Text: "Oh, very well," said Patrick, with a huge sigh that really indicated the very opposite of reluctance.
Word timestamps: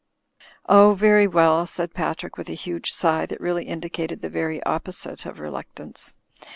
"Oh, 0.67 0.95
very 0.95 1.27
well," 1.27 1.67
said 1.67 1.93
Patrick, 1.93 2.35
with 2.35 2.49
a 2.49 2.55
huge 2.55 2.91
sigh 2.91 3.27
that 3.27 3.39
really 3.39 3.65
indicated 3.65 4.23
the 4.23 4.31
very 4.31 4.59
opposite 4.63 5.27
of 5.27 5.37
reluctance. 5.39 6.17